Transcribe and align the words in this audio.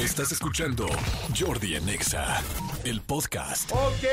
Estás 0.00 0.32
escuchando 0.32 0.88
Jordi 1.38 1.76
en 1.76 1.86
Exa, 1.90 2.42
el 2.84 3.02
podcast. 3.02 3.70
Ok, 3.70 4.04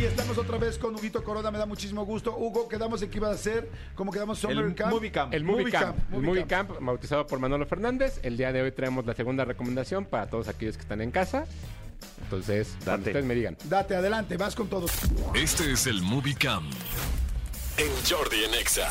y 0.00 0.04
estamos 0.04 0.38
otra 0.38 0.56
vez 0.56 0.78
con 0.78 0.94
Huguito 0.94 1.24
Corona, 1.24 1.50
me 1.50 1.58
da 1.58 1.66
muchísimo 1.66 2.04
gusto. 2.04 2.36
Hugo, 2.36 2.68
quedamos 2.68 3.02
en 3.02 3.10
que 3.10 3.16
iba 3.18 3.28
a 3.28 3.32
hacer, 3.32 3.68
como 3.96 4.12
quedamos 4.12 4.38
Summer 4.38 4.64
El 4.64 4.74
Camp. 4.76 4.92
Movie 4.92 5.10
Camp. 5.10 5.34
El 5.34 5.42
Movie, 5.42 5.72
Camp. 5.72 5.98
El 6.12 6.22
Movie 6.22 6.46
Camp. 6.46 6.70
Camp, 6.70 6.80
bautizado 6.80 7.26
por 7.26 7.40
Manolo 7.40 7.66
Fernández. 7.66 8.20
El 8.22 8.36
día 8.36 8.52
de 8.52 8.62
hoy 8.62 8.70
traemos 8.70 9.04
la 9.04 9.14
segunda 9.14 9.44
recomendación 9.44 10.04
para 10.04 10.28
todos 10.28 10.46
aquellos 10.46 10.76
que 10.76 10.82
están 10.82 11.00
en 11.00 11.10
casa. 11.10 11.46
Entonces, 12.22 12.76
Date. 12.84 13.10
ustedes 13.10 13.24
me 13.24 13.34
digan. 13.34 13.56
Date, 13.64 13.96
adelante, 13.96 14.36
vas 14.36 14.54
con 14.54 14.68
todo. 14.68 14.86
Este 15.34 15.72
es 15.72 15.88
el 15.88 16.02
Movie 16.02 16.36
Camp 16.36 16.72
en 17.78 17.90
Jordi 18.08 18.44
en 18.44 18.54
Exa. 18.54 18.88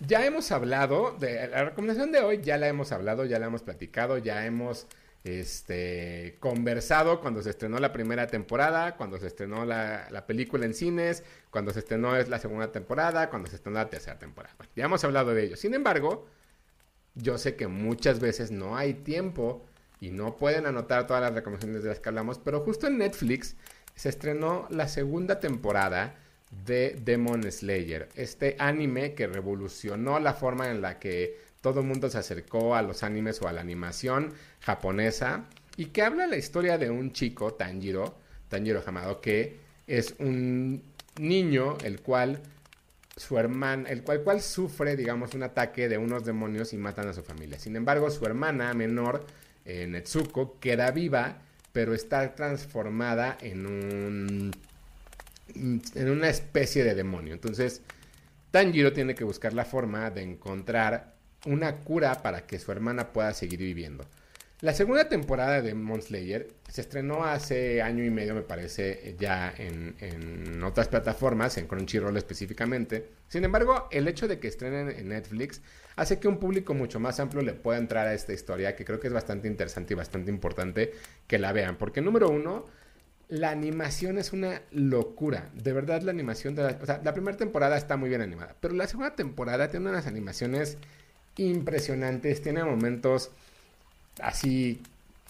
Ya 0.00 0.26
hemos 0.26 0.50
hablado 0.50 1.16
de 1.18 1.48
la 1.48 1.64
recomendación 1.64 2.10
de 2.10 2.20
hoy, 2.20 2.40
ya 2.42 2.58
la 2.58 2.66
hemos 2.66 2.90
hablado, 2.90 3.24
ya 3.24 3.38
la 3.38 3.46
hemos 3.46 3.62
platicado, 3.62 4.18
ya 4.18 4.44
hemos 4.44 4.88
este, 5.22 6.36
conversado 6.40 7.20
cuando 7.20 7.42
se 7.42 7.50
estrenó 7.50 7.78
la 7.78 7.92
primera 7.92 8.26
temporada, 8.26 8.96
cuando 8.96 9.18
se 9.18 9.28
estrenó 9.28 9.64
la, 9.64 10.08
la 10.10 10.26
película 10.26 10.66
en 10.66 10.74
cines, 10.74 11.22
cuando 11.50 11.72
se 11.72 11.78
estrenó 11.78 12.16
la 12.16 12.38
segunda 12.38 12.72
temporada, 12.72 13.30
cuando 13.30 13.48
se 13.48 13.56
estrenó 13.56 13.78
la 13.78 13.88
tercera 13.88 14.18
temporada. 14.18 14.56
Ya 14.74 14.84
hemos 14.84 15.04
hablado 15.04 15.32
de 15.32 15.44
ello. 15.44 15.56
Sin 15.56 15.74
embargo, 15.74 16.26
yo 17.14 17.38
sé 17.38 17.54
que 17.54 17.68
muchas 17.68 18.18
veces 18.18 18.50
no 18.50 18.76
hay 18.76 18.94
tiempo 18.94 19.64
y 20.00 20.10
no 20.10 20.36
pueden 20.36 20.66
anotar 20.66 21.06
todas 21.06 21.22
las 21.22 21.34
recomendaciones 21.34 21.84
de 21.84 21.90
las 21.90 22.00
que 22.00 22.08
hablamos, 22.08 22.38
pero 22.38 22.60
justo 22.60 22.88
en 22.88 22.98
Netflix 22.98 23.56
se 23.94 24.08
estrenó 24.08 24.66
la 24.70 24.88
segunda 24.88 25.38
temporada 25.38 26.16
de 26.64 26.96
Demon 27.04 27.50
Slayer, 27.50 28.08
este 28.14 28.56
anime 28.58 29.14
que 29.14 29.26
revolucionó 29.26 30.18
la 30.18 30.34
forma 30.34 30.70
en 30.70 30.80
la 30.80 30.98
que 30.98 31.38
todo 31.60 31.80
el 31.80 31.86
mundo 31.86 32.10
se 32.10 32.18
acercó 32.18 32.74
a 32.74 32.82
los 32.82 33.02
animes 33.02 33.40
o 33.42 33.48
a 33.48 33.52
la 33.52 33.60
animación 33.60 34.32
japonesa 34.60 35.46
y 35.76 35.86
que 35.86 36.02
habla 36.02 36.26
la 36.26 36.36
historia 36.36 36.78
de 36.78 36.90
un 36.90 37.12
chico, 37.12 37.54
Tanjiro, 37.54 38.16
Tanjiro 38.48 38.82
Hamado, 38.86 39.20
que 39.20 39.58
es 39.86 40.14
un 40.18 40.82
niño 41.18 41.76
el 41.84 42.00
cual 42.00 42.40
su 43.16 43.38
hermana, 43.38 43.88
el 43.88 44.02
cual, 44.02 44.22
cual 44.22 44.40
sufre, 44.40 44.96
digamos, 44.96 45.34
un 45.34 45.42
ataque 45.42 45.88
de 45.88 45.98
unos 45.98 46.24
demonios 46.24 46.72
y 46.72 46.76
matan 46.76 47.08
a 47.08 47.12
su 47.12 47.22
familia. 47.22 47.58
Sin 47.58 47.76
embargo, 47.76 48.10
su 48.10 48.24
hermana 48.26 48.74
menor, 48.74 49.24
eh, 49.64 49.86
Netsuko, 49.86 50.58
queda 50.58 50.90
viva, 50.90 51.38
pero 51.72 51.94
está 51.94 52.34
transformada 52.34 53.38
en 53.40 53.66
un 53.66 54.50
en 55.54 56.08
una 56.08 56.28
especie 56.28 56.84
de 56.84 56.94
demonio. 56.94 57.34
Entonces, 57.34 57.82
Tanjiro 58.50 58.92
tiene 58.92 59.14
que 59.14 59.24
buscar 59.24 59.52
la 59.52 59.64
forma 59.64 60.10
de 60.10 60.22
encontrar 60.22 61.14
una 61.46 61.76
cura 61.76 62.22
para 62.22 62.46
que 62.46 62.58
su 62.58 62.72
hermana 62.72 63.12
pueda 63.12 63.32
seguir 63.34 63.58
viviendo. 63.58 64.04
La 64.60 64.72
segunda 64.72 65.08
temporada 65.08 65.60
de 65.60 65.68
Demon 65.68 66.00
Slayer 66.00 66.48
se 66.70 66.80
estrenó 66.80 67.24
hace 67.24 67.82
año 67.82 68.02
y 68.02 68.10
medio, 68.10 68.34
me 68.34 68.42
parece, 68.42 69.14
ya 69.18 69.52
en, 69.58 69.94
en 70.00 70.62
otras 70.62 70.88
plataformas, 70.88 71.58
en 71.58 71.66
Crunchyroll 71.66 72.16
específicamente. 72.16 73.08
Sin 73.28 73.44
embargo, 73.44 73.88
el 73.90 74.08
hecho 74.08 74.26
de 74.26 74.38
que 74.38 74.48
estrenen 74.48 74.88
en 74.88 75.08
Netflix 75.08 75.60
hace 75.96 76.18
que 76.18 76.28
un 76.28 76.38
público 76.38 76.72
mucho 76.72 76.98
más 76.98 77.20
amplio 77.20 77.42
le 77.42 77.52
pueda 77.52 77.78
entrar 77.78 78.06
a 78.06 78.14
esta 78.14 78.32
historia, 78.32 78.74
que 78.74 78.84
creo 78.84 79.00
que 79.00 79.08
es 79.08 79.12
bastante 79.12 79.48
interesante 79.48 79.92
y 79.92 79.96
bastante 79.96 80.30
importante 80.30 80.92
que 81.26 81.38
la 81.38 81.52
vean. 81.52 81.76
Porque 81.76 82.00
número 82.00 82.30
uno, 82.30 82.64
la 83.28 83.50
animación 83.50 84.18
es 84.18 84.32
una 84.32 84.62
locura. 84.70 85.50
De 85.54 85.72
verdad, 85.72 86.02
la 86.02 86.10
animación 86.10 86.54
de 86.54 86.62
la, 86.62 86.78
o 86.80 86.86
sea, 86.86 87.00
la 87.02 87.12
primera 87.14 87.36
temporada 87.36 87.76
está 87.76 87.96
muy 87.96 88.08
bien 88.08 88.20
animada, 88.20 88.54
pero 88.60 88.74
la 88.74 88.86
segunda 88.86 89.14
temporada 89.14 89.70
tiene 89.70 89.90
unas 89.90 90.06
animaciones 90.06 90.78
impresionantes, 91.36 92.42
tiene 92.42 92.62
momentos 92.64 93.30
así 94.20 94.80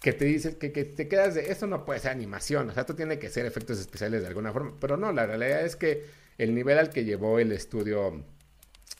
que 0.02 0.12
te 0.12 0.26
dices 0.26 0.56
que, 0.56 0.70
que 0.70 0.84
te 0.84 1.08
quedas 1.08 1.34
de 1.34 1.50
esto 1.50 1.66
no 1.66 1.86
puede 1.86 2.00
ser 2.00 2.10
animación, 2.10 2.68
o 2.68 2.72
sea, 2.74 2.82
esto 2.82 2.94
tiene 2.94 3.18
que 3.18 3.30
ser 3.30 3.46
efectos 3.46 3.80
especiales 3.80 4.20
de 4.20 4.28
alguna 4.28 4.52
forma, 4.52 4.74
pero 4.78 4.98
no, 4.98 5.12
la 5.12 5.26
realidad 5.26 5.64
es 5.64 5.76
que 5.76 6.04
el 6.36 6.54
nivel 6.54 6.78
al 6.78 6.90
que 6.90 7.04
llevó 7.04 7.38
el 7.38 7.52
estudio 7.52 8.22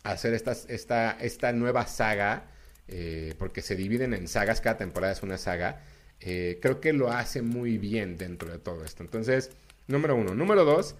a 0.03 0.12
hacer 0.12 0.33
estas, 0.33 0.65
esta, 0.69 1.12
esta 1.21 1.53
nueva 1.53 1.87
saga, 1.87 2.44
eh, 2.88 3.34
porque 3.38 3.60
se 3.60 3.77
dividen 3.77 4.15
en 4.15 4.28
sagas, 4.28 4.62
cada 4.62 4.78
temporada 4.78 5.12
es 5.12 5.22
una 5.22 5.37
saga, 5.37 5.83
eh, 6.24 6.58
creo 6.60 6.80
que 6.80 6.92
lo 6.92 7.10
hace 7.12 7.42
muy 7.42 7.78
bien 7.78 8.16
dentro 8.16 8.50
de 8.50 8.58
todo 8.58 8.84
esto. 8.84 9.02
Entonces, 9.02 9.50
número 9.88 10.16
uno. 10.16 10.34
Número 10.34 10.64
dos, 10.64 10.94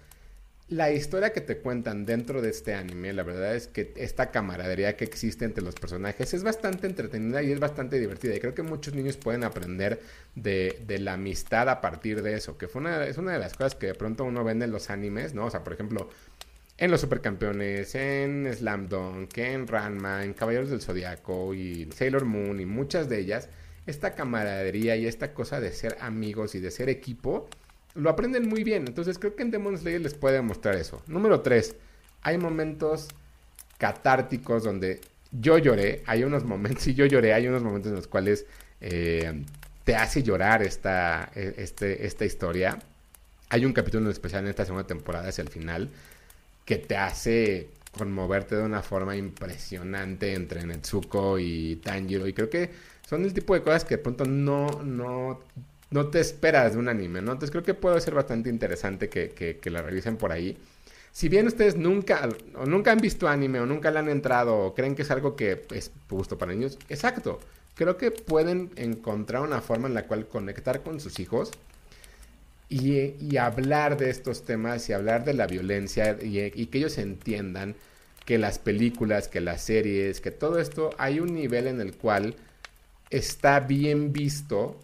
la 0.67 0.91
historia 0.91 1.31
que 1.31 1.41
te 1.41 1.57
cuentan 1.57 2.05
dentro 2.05 2.41
de 2.41 2.49
este 2.49 2.73
anime, 2.73 3.13
la 3.13 3.23
verdad 3.23 3.55
es 3.55 3.67
que 3.67 3.93
esta 3.97 4.31
camaradería 4.31 4.97
que 4.97 5.05
existe 5.05 5.45
entre 5.45 5.63
los 5.63 5.75
personajes 5.75 6.33
es 6.33 6.43
bastante 6.43 6.87
entretenida 6.87 7.43
y 7.43 7.51
es 7.51 7.59
bastante 7.59 7.99
divertida. 7.99 8.35
Y 8.35 8.39
creo 8.39 8.55
que 8.55 8.63
muchos 8.63 8.93
niños 8.93 9.17
pueden 9.17 9.43
aprender 9.43 9.99
de, 10.35 10.75
la 10.99 11.13
amistad 11.13 11.69
a 11.69 11.81
partir 11.81 12.21
de 12.21 12.35
eso, 12.35 12.57
que 12.57 12.65
es 12.65 12.75
una 12.75 12.99
de 13.33 13.39
las 13.39 13.53
cosas 13.53 13.75
que 13.75 13.87
de 13.87 13.95
pronto 13.95 14.23
uno 14.23 14.43
ve 14.43 14.53
en 14.53 14.71
los 14.71 14.89
animes, 14.89 15.33
¿no? 15.33 15.45
O 15.45 15.51
sea, 15.51 15.63
por 15.63 15.73
ejemplo, 15.73 16.09
en 16.77 16.91
los 16.91 17.01
Supercampeones, 17.01 17.95
en 17.95 18.51
Slam 18.53 18.89
Dunk, 18.89 19.37
en 19.37 19.67
Ranma, 19.67 20.23
en 20.23 20.33
Caballeros 20.33 20.69
del 20.69 20.81
Zodiaco 20.81 21.53
y 21.53 21.89
Sailor 21.93 22.25
Moon 22.25 22.59
y 22.59 22.65
muchas 22.65 23.07
de 23.07 23.19
ellas, 23.19 23.49
esta 23.85 24.15
camaradería 24.15 24.95
y 24.95 25.05
esta 25.05 25.33
cosa 25.33 25.59
de 25.59 25.71
ser 25.71 25.97
amigos 26.01 26.55
y 26.55 26.59
de 26.59 26.71
ser 26.71 26.89
equipo, 26.89 27.47
lo 27.93 28.09
aprenden 28.09 28.47
muy 28.47 28.63
bien. 28.63 28.85
Entonces 28.87 29.19
creo 29.19 29.35
que 29.35 29.43
en 29.43 29.51
Demon 29.51 29.77
Slayer 29.77 30.01
les 30.01 30.13
puede 30.13 30.41
mostrar 30.41 30.75
eso. 30.75 31.01
Número 31.07 31.41
3. 31.41 31.75
Hay 32.21 32.37
momentos 32.37 33.07
catárticos 33.77 34.63
donde 34.63 35.01
yo 35.31 35.57
lloré. 35.57 36.03
Hay 36.05 36.23
unos 36.23 36.43
momentos, 36.43 36.83
sí, 36.83 36.93
yo 36.93 37.05
lloré. 37.05 37.33
Hay 37.33 37.47
unos 37.47 37.63
momentos 37.63 37.89
en 37.89 37.95
los 37.95 38.07
cuales 38.07 38.45
eh, 38.81 39.43
te 39.83 39.95
hace 39.95 40.23
llorar 40.23 40.63
esta, 40.63 41.31
eh, 41.35 41.55
este, 41.57 42.05
esta 42.05 42.25
historia. 42.25 42.79
Hay 43.49 43.65
un 43.65 43.73
capítulo 43.73 44.09
especial 44.09 44.43
en 44.43 44.49
esta 44.49 44.65
segunda 44.65 44.87
temporada, 44.87 45.29
es 45.29 45.37
el 45.39 45.49
final, 45.49 45.89
que 46.65 46.77
te 46.77 46.97
hace 46.97 47.69
conmoverte 47.91 48.55
de 48.55 48.63
una 48.63 48.81
forma 48.81 49.15
impresionante 49.15 50.33
entre 50.33 50.65
Netsuko 50.65 51.39
y 51.39 51.77
Tanjiro. 51.77 52.27
Y 52.27 52.33
creo 52.33 52.49
que 52.49 52.71
son 53.07 53.23
el 53.23 53.33
tipo 53.33 53.53
de 53.53 53.61
cosas 53.61 53.85
que 53.85 53.97
de 53.97 54.03
pronto 54.03 54.25
no, 54.25 54.81
no, 54.83 55.41
no 55.91 56.07
te 56.07 56.19
esperas 56.19 56.73
de 56.73 56.79
un 56.79 56.89
anime, 56.89 57.21
¿no? 57.21 57.31
Entonces 57.31 57.51
creo 57.51 57.63
que 57.63 57.73
puede 57.73 58.01
ser 58.01 58.13
bastante 58.13 58.49
interesante 58.49 59.09
que, 59.09 59.29
que, 59.29 59.69
la 59.69 59.81
revisen 59.81 60.17
por 60.17 60.31
ahí. 60.31 60.57
Si 61.11 61.29
bien 61.29 61.47
ustedes 61.47 61.77
nunca, 61.77 62.27
o 62.55 62.65
nunca 62.65 62.91
han 62.91 62.97
visto 62.97 63.27
anime, 63.27 63.59
o 63.59 63.65
nunca 63.65 63.91
le 63.91 63.99
han 63.99 64.09
entrado, 64.09 64.57
o 64.57 64.73
creen 64.75 64.95
que 64.95 65.03
es 65.03 65.11
algo 65.11 65.35
que 65.35 65.65
es 65.71 65.91
justo 66.09 66.37
para 66.37 66.53
niños, 66.53 66.77
exacto. 66.89 67.39
Creo 67.75 67.97
que 67.97 68.11
pueden 68.11 68.71
encontrar 68.75 69.41
una 69.41 69.61
forma 69.61 69.87
en 69.87 69.93
la 69.93 70.07
cual 70.07 70.27
conectar 70.27 70.81
con 70.81 70.99
sus 70.99 71.19
hijos 71.19 71.51
y, 72.69 73.13
y 73.19 73.37
hablar 73.37 73.97
de 73.97 74.09
estos 74.09 74.43
temas 74.45 74.89
y 74.89 74.93
hablar 74.93 75.25
de 75.25 75.33
la 75.33 75.45
violencia 75.45 76.17
y 76.21 76.65
que 76.67 76.77
ellos 76.77 76.97
entiendan 76.97 77.75
que 78.25 78.37
las 78.37 78.59
películas, 78.59 79.27
que 79.27 79.39
las 79.41 79.61
series, 79.61 80.19
que 80.19 80.31
todo 80.31 80.59
esto 80.59 80.89
hay 80.97 81.19
un 81.19 81.33
nivel 81.33 81.67
en 81.67 81.79
el 81.79 81.95
cual 81.95 82.35
está 83.09 83.59
bien 83.59 84.13
visto, 84.13 84.79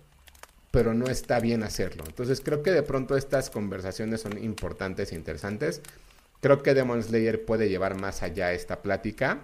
pero 0.72 0.94
no 0.94 1.08
está 1.08 1.40
bien 1.40 1.64
hacerlo. 1.64 2.04
Entonces 2.08 2.42
creo 2.42 2.64
que 2.64 2.72
de 2.72 2.84
pronto 2.84 3.18
estas 3.18 3.50
conversaciones 3.50 4.22
son 4.22 4.42
importantes 4.44 5.12
e 5.12 5.16
interesantes. 5.16 5.82
Creo 6.40 6.64
que 6.64 6.74
Demon 6.74 7.04
Slayer 7.04 7.46
puede 7.46 7.70
llevar 7.70 8.00
más 8.00 8.24
allá 8.24 8.54
esta 8.54 8.82
plática. 8.82 9.42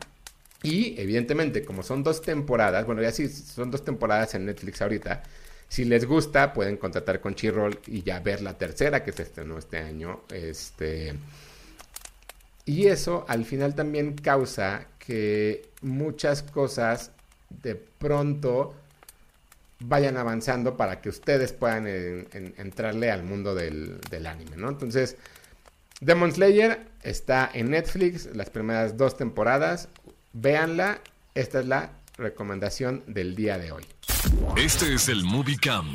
Y 0.64 1.00
evidentemente, 1.00 1.64
como 1.64 1.84
son 1.84 2.04
dos 2.04 2.22
temporadas, 2.22 2.86
bueno, 2.86 3.02
ya 3.02 3.12
sí 3.12 3.30
son 3.30 3.70
dos 3.70 3.84
temporadas 3.84 4.34
en 4.34 4.46
Netflix 4.46 4.82
ahorita. 4.82 5.22
Si 5.70 5.86
les 5.86 6.06
gusta, 6.06 6.54
pueden 6.54 6.78
contratar 6.78 7.20
con 7.20 7.36
Chirrol 7.36 7.80
y 7.86 8.02
ya 8.02 8.20
ver 8.20 8.42
la 8.42 8.58
tercera 8.58 9.04
que 9.04 9.12
se 9.12 9.24
estrenó 9.24 9.58
este 9.58 9.78
año. 9.78 10.22
Este. 10.34 11.14
Y 12.66 12.88
eso 12.88 13.26
al 13.28 13.46
final 13.46 13.76
también 13.76 14.14
causa 14.16 14.88
que 14.98 15.70
muchas 15.82 16.42
cosas 16.42 17.12
de 17.50 17.76
pronto 17.76 18.74
vayan 19.80 20.18
avanzando 20.18 20.76
para 20.76 21.02
que 21.02 21.10
ustedes 21.10 21.54
puedan 21.54 21.88
en- 21.88 22.28
en- 22.34 22.54
entrarle 22.58 23.12
al 23.12 23.24
mundo 23.24 23.54
del, 23.56 24.00
del 24.10 24.26
anime, 24.28 24.58
¿no? 24.58 24.70
Entonces, 24.70 25.18
Demon 26.02 26.32
Slayer 26.32 26.88
está 27.04 27.50
en 27.54 27.72
Netflix, 27.72 28.28
las 28.36 28.50
primeras 28.50 28.98
dos 28.98 29.18
temporadas. 29.18 29.88
Véanla, 30.34 31.00
esta 31.36 31.60
es 31.60 31.68
la 31.68 31.92
recomendación 32.18 33.04
del 33.08 33.36
día 33.36 33.58
de 33.58 33.72
hoy. 33.72 33.86
Este 34.56 34.94
es 34.94 35.10
el 35.10 35.24
Movie 35.24 35.58
Camp 35.58 35.88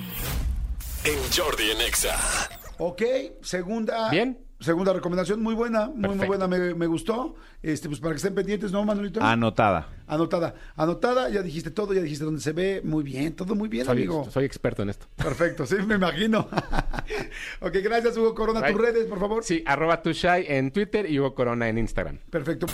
en 1.05 1.19
Jordi 1.37 1.71
en 1.73 1.81
Exa. 1.81 2.17
Ok, 2.79 3.03
segunda. 3.43 4.09
Bien. 4.11 4.39
Segunda 4.63 4.93
recomendación, 4.93 5.43
muy 5.43 5.55
buena, 5.55 5.89
muy, 5.95 6.15
muy 6.15 6.27
buena, 6.27 6.47
me, 6.47 6.75
me 6.75 6.87
gustó. 6.87 7.35
Este, 7.63 7.89
pues 7.89 8.01
para 8.01 8.13
que 8.13 8.17
estén 8.17 8.35
pendientes, 8.35 8.73
¿no, 8.73 8.85
Manuelito? 8.85 9.21
Anotada. 9.23 9.89
Anotada, 10.07 10.55
anotada, 10.77 11.31
ya 11.31 11.43
dijiste 11.43 11.71
todo, 11.71 11.95
ya 11.95 12.01
dijiste 12.03 12.25
dónde 12.25 12.41
se 12.41 12.53
ve, 12.53 12.83
muy 12.85 13.03
bien, 13.03 13.35
todo 13.35 13.55
muy 13.55 13.69
bien, 13.69 13.87
Soy, 13.87 13.97
amigo. 13.99 14.29
soy 14.31 14.45
experto 14.45 14.83
en 14.83 14.91
esto. 14.91 15.07
Perfecto, 15.17 15.65
sí, 15.65 15.77
me 15.87 15.95
imagino. 15.95 16.41
ok, 17.61 17.73
gracias, 17.83 18.17
Hugo 18.17 18.35
Corona. 18.35 18.67
Tus 18.67 18.81
redes, 18.81 19.07
por 19.07 19.19
favor. 19.19 19.43
Sí, 19.45 19.63
arroba 19.67 20.03
tushai 20.03 20.45
en 20.49 20.71
Twitter 20.71 21.11
y 21.11 21.19
Hugo 21.19 21.35
Corona 21.35 21.69
en 21.69 21.79
Instagram. 21.79 22.19
Perfecto. 22.31 22.67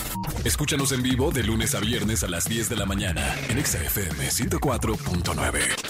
Escúchanos 0.44 0.90
en 0.92 1.02
vivo 1.02 1.30
de 1.30 1.44
lunes 1.44 1.74
a 1.74 1.80
viernes 1.80 2.24
a 2.24 2.28
las 2.28 2.44
10 2.46 2.68
de 2.70 2.76
la 2.76 2.86
mañana 2.86 3.22
en 3.48 3.58
Exa 3.58 3.78
FM 3.84 4.28
104.9. 4.28 5.87